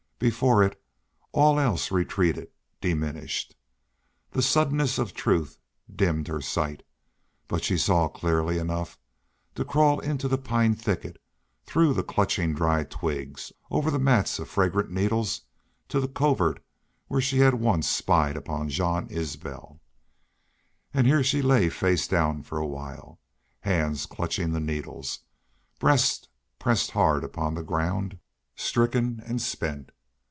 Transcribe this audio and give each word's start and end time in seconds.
Before 0.23 0.61
it 0.63 0.79
all 1.31 1.59
else 1.59 1.89
retreated, 1.91 2.49
diminished. 2.79 3.55
The 4.29 4.43
suddenness 4.43 4.99
of 4.99 5.07
the 5.07 5.13
truth 5.15 5.57
dimmed 5.91 6.27
her 6.27 6.41
sight. 6.41 6.83
But 7.47 7.63
she 7.63 7.75
saw 7.75 8.07
clearly 8.07 8.59
enough 8.59 8.99
to 9.55 9.65
crawl 9.65 9.99
into 9.99 10.27
the 10.27 10.37
pine 10.37 10.75
thicket, 10.75 11.19
through 11.65 11.95
the 11.95 12.03
clutching, 12.03 12.53
dry 12.53 12.83
twigs, 12.83 13.51
over 13.71 13.89
the 13.89 13.97
mats 13.97 14.37
of 14.37 14.47
fragrant 14.47 14.91
needles 14.91 15.41
to 15.89 15.99
the 15.99 16.07
covert 16.07 16.63
where 17.07 17.19
she 17.19 17.39
had 17.39 17.55
once 17.55 17.89
spied 17.89 18.37
upon 18.37 18.69
Jean 18.69 19.07
Isbel. 19.09 19.81
And 20.93 21.07
here 21.07 21.23
she 21.23 21.41
lay 21.41 21.67
face 21.67 22.07
down 22.07 22.43
for 22.43 22.59
a 22.59 22.67
while, 22.67 23.19
hands 23.61 24.05
clutching 24.05 24.51
the 24.51 24.59
needles, 24.59 25.21
breast 25.79 26.29
pressed 26.59 26.91
hard 26.91 27.23
upon 27.23 27.55
the 27.55 27.63
ground, 27.63 28.19
stricken 28.55 29.23
and 29.25 29.41
spent. 29.41 29.89